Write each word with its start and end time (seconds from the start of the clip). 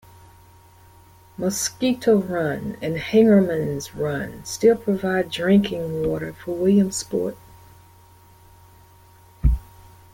Mosquito 1.37 2.15
Run 2.17 2.75
and 2.81 2.97
Hagerman's 2.97 3.93
Run 3.93 4.43
still 4.45 4.75
provide 4.75 5.29
drinking 5.29 6.09
water 6.09 6.33
for 6.33 6.55
Williamsport. 6.55 7.37